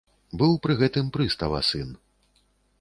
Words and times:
Быў 0.41 0.55
пры 0.63 0.77
гэтым 0.79 1.13
прыстава 1.19 1.61
сын. 1.71 1.95